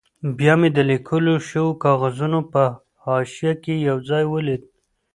بیا 0.37 0.53
مې 0.59 0.69
د 0.73 0.79
لیکل 0.89 1.25
شوو 1.49 1.79
کاغذونو 1.83 2.39
په 2.51 2.63
حاشیه 3.05 3.53
کې 3.63 3.73
یو 3.87 3.97
ځای 4.09 4.23
ولید. 4.27 4.63